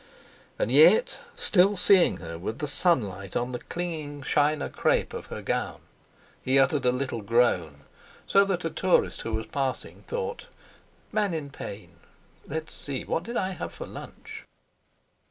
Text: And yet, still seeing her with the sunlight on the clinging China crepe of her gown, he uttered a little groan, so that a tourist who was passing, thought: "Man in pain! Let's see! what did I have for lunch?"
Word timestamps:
And 0.57 0.71
yet, 0.71 1.19
still 1.35 1.77
seeing 1.77 2.17
her 2.17 2.39
with 2.39 2.57
the 2.57 2.67
sunlight 2.67 3.35
on 3.35 3.51
the 3.51 3.59
clinging 3.59 4.23
China 4.23 4.67
crepe 4.67 5.13
of 5.13 5.27
her 5.27 5.43
gown, 5.43 5.79
he 6.41 6.57
uttered 6.57 6.85
a 6.87 6.91
little 6.91 7.21
groan, 7.21 7.81
so 8.25 8.43
that 8.45 8.65
a 8.65 8.71
tourist 8.71 9.21
who 9.21 9.33
was 9.33 9.45
passing, 9.45 10.03
thought: 10.07 10.47
"Man 11.11 11.35
in 11.35 11.51
pain! 11.51 11.97
Let's 12.47 12.73
see! 12.73 13.05
what 13.05 13.21
did 13.21 13.37
I 13.37 13.49
have 13.51 13.73
for 13.73 13.85
lunch?" 13.85 14.45